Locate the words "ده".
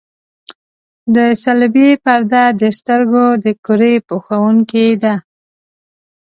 5.03-5.15